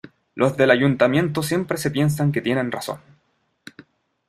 Los 0.33 0.57
del 0.57 0.71
ayuntamiento 0.71 1.43
siempre 1.43 1.77
se 1.77 1.91
piensan 1.91 2.31
que 2.31 2.41
tienen 2.41 2.71
razón. 2.71 2.99